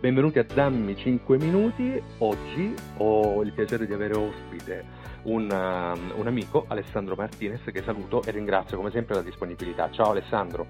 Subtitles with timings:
[0.00, 2.02] Benvenuti a Dammi 5 Minuti.
[2.20, 4.82] Oggi ho il piacere di avere ospite
[5.24, 9.90] un, um, un, amico, Alessandro Martinez, che saluto e ringrazio come sempre la disponibilità.
[9.90, 10.66] Ciao Alessandro.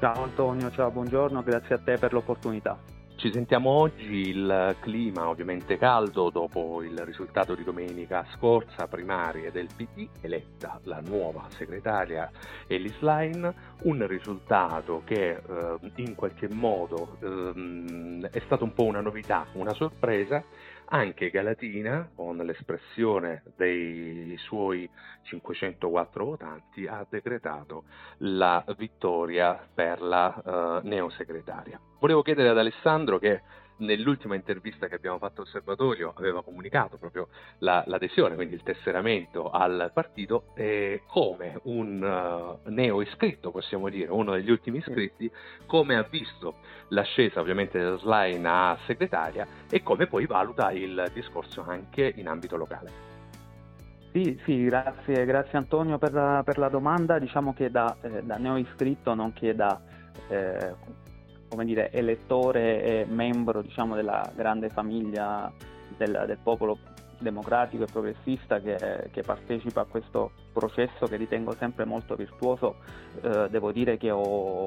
[0.00, 2.76] Ciao Antonio, ciao, buongiorno, grazie a te per l'opportunità.
[3.16, 9.68] Ci sentiamo oggi, il clima ovviamente caldo dopo il risultato di domenica scorsa, primarie del
[9.74, 12.30] PD, eletta la nuova segretaria
[12.66, 19.00] Ellis Line, un risultato che eh, in qualche modo eh, è stato un po' una
[19.00, 20.42] novità, una sorpresa,
[20.86, 24.88] anche Galatina, con l'espressione dei suoi
[25.22, 27.84] 504 votanti, ha decretato
[28.18, 31.80] la vittoria per la uh, neosegretaria.
[31.98, 33.42] Volevo chiedere ad Alessandro che
[33.78, 39.90] nell'ultima intervista che abbiamo fatto all'Osservatorio aveva comunicato proprio la, l'adesione, quindi il tesseramento al
[39.92, 42.02] partito, e come un
[42.64, 45.30] uh, neo iscritto, possiamo dire, uno degli ultimi iscritti,
[45.66, 46.56] come ha visto
[46.88, 52.56] l'ascesa ovviamente della Slime a segretaria e come poi valuta il discorso anche in ambito
[52.56, 53.12] locale.
[54.12, 57.18] Sì, sì, grazie, grazie Antonio per la, per la, domanda.
[57.18, 59.80] Diciamo che da, eh, da neo iscritto, nonché da
[60.28, 60.74] eh,
[61.54, 65.50] come dire, elettore e membro diciamo, della grande famiglia
[65.96, 66.78] del, del popolo
[67.18, 72.76] democratico e progressista che, che, partecipa a questo processo che ritengo sempre molto virtuoso,
[73.22, 74.66] eh, devo dire che ho,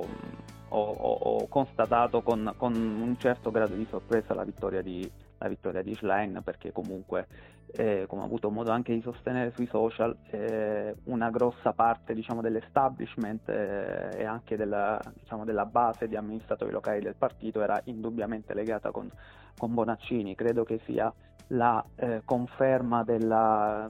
[0.70, 5.82] ho, ho constatato con, con, un certo grado di sorpresa la vittoria di, la vittoria
[5.82, 7.28] di Schlein perché comunque
[7.74, 12.42] eh, come ho avuto modo anche di sostenere sui social eh, una grossa parte diciamo,
[12.42, 18.54] dell'establishment eh, e anche della, diciamo, della, base di amministratori locali del partito era indubbiamente
[18.54, 19.10] legata con,
[19.58, 21.14] con Bonaccini credo che sia
[21.48, 23.90] la eh, conferma della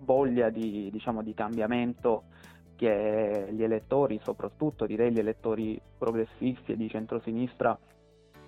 [0.00, 2.24] voglia di, diciamo, di cambiamento
[2.76, 7.76] che gli elettori, soprattutto direi gli elettori progressisti e di centrosinistra,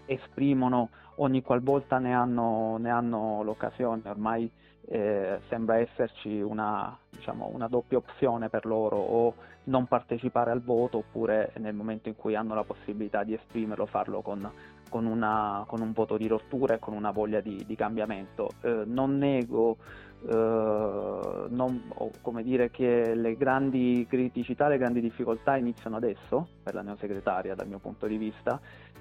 [0.06, 4.03] esprimono ogni qualvolta ne hanno, ne hanno l'occasione.
[4.04, 4.50] Ormai
[4.91, 9.34] eh, sembra esserci una, diciamo, una, doppia opzione per loro o
[9.65, 14.22] non partecipare al voto oppure nel momento in cui hanno la possibilità di esprimerlo farlo
[14.22, 14.50] con,
[14.88, 18.53] con, una, con un voto di rottura e con una voglia di, di cambiamento.
[18.62, 19.77] Eh, non nego
[20.26, 27.54] non, come dire, che le grandi criticità, le grandi difficoltà iniziano adesso per la neosegretaria
[27.54, 28.60] dal mio punto di vista.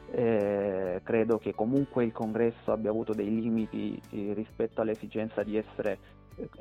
[0.10, 5.92] Eh, credo che comunque il congresso abbia avuto dei limiti eh, rispetto all'esigenza di essere
[5.92, 6.17] eh,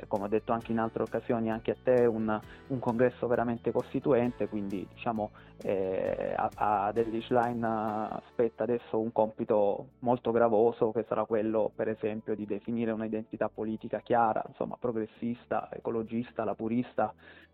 [0.08, 4.48] come ho detto anche in altre occasioni, anche a te, un, un congresso veramente costituente,
[4.48, 5.30] quindi diciamo
[5.62, 6.50] eh, a,
[6.86, 12.46] a Deadlish Line spetta adesso un compito molto gravoso che sarà quello per esempio di
[12.46, 17.12] definire un'identità politica chiara, insomma progressista, ecologista, lapurista,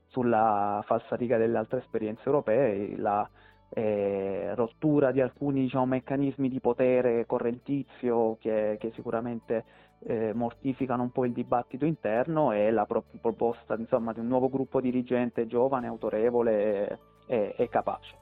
[0.08, 3.28] sulla falsariga delle altre esperienze europee, la
[3.74, 9.64] eh, rottura di alcuni diciamo, meccanismi di potere correntizio che, che sicuramente
[10.00, 14.50] eh, mortificano un po' il dibattito interno e la pro- proposta insomma, di un nuovo
[14.50, 18.16] gruppo dirigente giovane, autorevole e, e capace.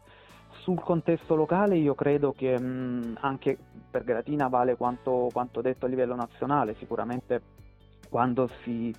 [0.62, 3.56] Sul contesto locale io credo che mh, anche
[3.90, 7.40] per Gratina vale quanto, quanto detto a livello nazionale, sicuramente
[8.08, 8.94] quando si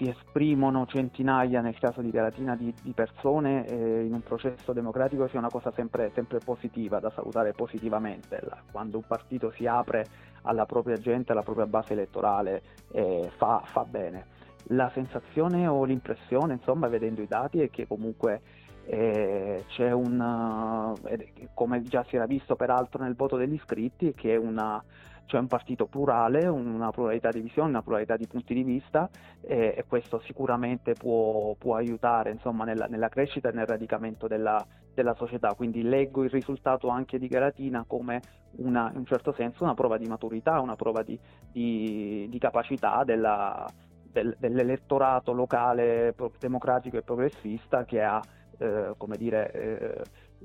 [0.00, 5.28] si esprimono centinaia, nel caso di Galatina, di, di persone eh, in un processo democratico
[5.28, 8.40] sia una cosa sempre, sempre positiva, da salutare positivamente.
[8.48, 10.06] La, quando un partito si apre
[10.42, 12.62] alla propria gente, alla propria base elettorale,
[12.92, 14.38] eh, fa, fa, bene.
[14.68, 18.40] La sensazione o l'impressione, insomma, vedendo i dati, è che comunque
[18.86, 24.32] eh, c'è un, eh, come già si era visto peraltro nel voto degli iscritti, che
[24.32, 24.82] è una
[25.30, 29.08] cioè un partito plurale, una pluralità di visioni, una pluralità di punti di vista
[29.40, 34.66] e, e questo sicuramente può, può aiutare insomma, nella, nella, crescita e nel radicamento della,
[34.92, 35.54] della, società.
[35.54, 38.20] Quindi leggo il risultato anche di Galatina come
[38.56, 41.16] una, in un certo senso una prova di maturità, una prova di,
[41.52, 43.64] di, di capacità della,
[44.10, 48.20] del, dell'elettorato locale democratico e progressista che ha
[48.58, 50.02] eh, come dire, eh,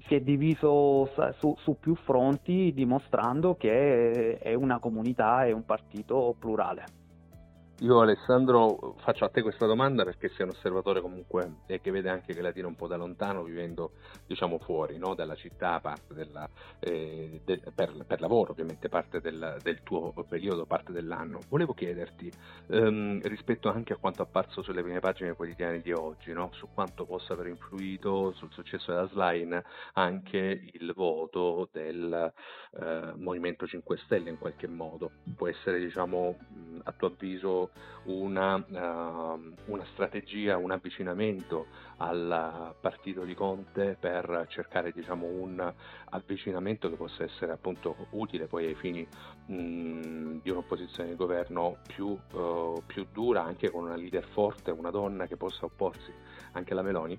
[0.08, 1.10] si è diviso
[1.40, 7.05] su, su, più fronti dimostrando che è una comunità e un partito plurale.
[7.80, 12.08] Io Alessandro faccio a te questa domanda perché sei un osservatore comunque e che vede
[12.08, 13.92] anche che Latino un po' da lontano vivendo
[14.26, 15.14] diciamo fuori no?
[15.14, 16.50] dalla città, parte della,
[16.80, 21.42] eh, de, per, per, lavoro ovviamente, parte del, del, tuo periodo, parte dell'anno.
[21.50, 22.32] Volevo chiederti
[22.68, 26.52] ehm, rispetto anche a quanto apparso sulle prime pagine quotidiane di oggi, no?
[26.54, 32.34] su quanto possa aver influito sul successo della Slime anche il voto del
[32.80, 35.12] eh, Movimento 5 Stelle in qualche modo.
[35.36, 36.38] Può essere diciamo
[36.84, 37.65] a tuo avviso
[38.04, 41.68] una, uh, una, strategia, un avvicinamento
[41.98, 45.74] al partito di Conte per cercare diciamo, un
[46.10, 49.08] avvicinamento che possa essere appunto utile poi ai fini
[49.46, 54.92] mh, di un'opposizione di governo più, uh, più dura, anche con una leader forte, una
[54.92, 56.12] donna che possa opporsi
[56.52, 57.18] anche alla Meloni?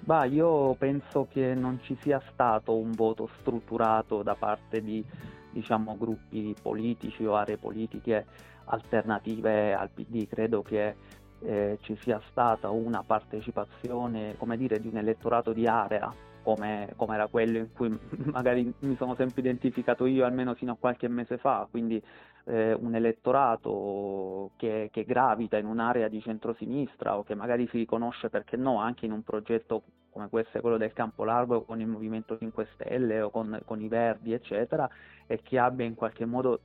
[0.00, 5.02] Bah, io penso che non ci sia stato un voto strutturato da parte di
[5.50, 8.26] diciamo, gruppi politici o aree politiche
[8.66, 10.26] alternative al PD.
[10.26, 10.94] Credo che
[11.40, 16.12] eh, ci sia stata una partecipazione, come dire, di un elettorato di area,
[16.42, 17.98] come, come, era quello in cui
[18.30, 22.02] magari mi sono sempre identificato io, almeno fino a qualche mese fa, quindi
[22.44, 28.28] eh, un elettorato che, che, gravita in un'area di centrosinistra o che magari si riconosce,
[28.28, 31.88] perché no, anche in un progetto come può essere quello del campo largo con il
[31.88, 34.88] Movimento 5 Stelle o con, con i Verdi, eccetera,
[35.26, 36.60] e che abbia in qualche modo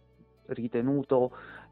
[0.47, 1.31] ritenuto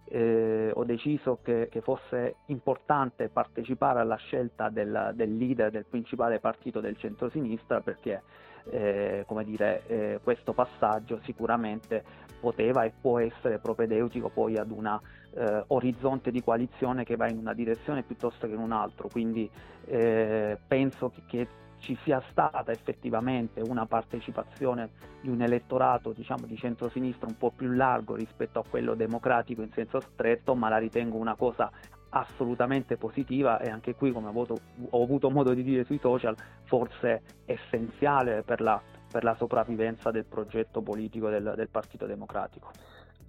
[0.10, 6.40] eh, ho deciso che, che, fosse importante partecipare alla scelta del, del, leader del principale
[6.40, 8.22] partito del centro-sinistra perché
[8.70, 12.04] eh, come dire, eh, questo passaggio sicuramente
[12.40, 15.00] poteva e può essere propedeutico poi ad un
[15.34, 19.50] eh, orizzonte di coalizione che va in una direzione piuttosto che in un'altra, quindi
[19.86, 21.48] eh, penso che, che
[21.80, 24.90] ci sia stata effettivamente una partecipazione
[25.22, 29.72] di un elettorato diciamo, di centrosinistra un po' più largo rispetto a quello democratico in
[29.72, 31.72] senso stretto, ma la ritengo una cosa
[32.10, 38.44] assolutamente positiva e anche qui, come ho avuto, modo di dire sui social, forse essenziale
[38.44, 38.82] per la,
[39.12, 42.72] per la sopravvivenza del progetto politico del, del Partito Democratico.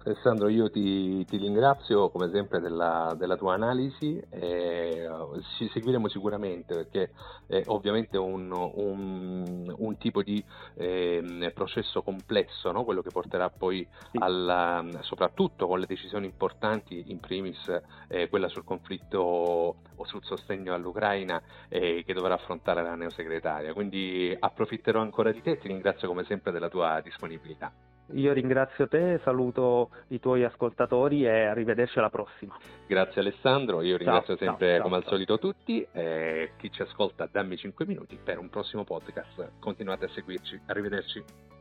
[0.01, 5.09] Alessandro, io ti, ti, ringrazio come sempre della, della tua analisi, eh,
[5.57, 7.11] ci seguiremo sicuramente perché
[7.45, 10.41] è ovviamente un, un, un tipo di
[10.75, 12.85] eh, processo complesso, no?
[12.85, 17.69] quello che porterà poi alla, soprattutto con le decisioni importanti, in primis
[18.07, 23.73] eh, quella sul conflitto o sul sostegno all'Ucraina eh, che dovrà affrontare la neosegretaria.
[23.73, 27.88] Quindi approfitterò ancora di te e ti ringrazio come sempre della tua disponibilità.
[28.13, 32.57] Io ringrazio te, saluto i tuoi ascoltatori e arrivederci alla prossima.
[32.87, 36.81] Grazie Alessandro, io ringrazio ciao, sempre ciao, come ciao, al solito tutti e chi ci
[36.81, 39.51] ascolta dammi 5 minuti per un prossimo podcast.
[39.59, 41.58] Continuate a seguirci, arrivederci.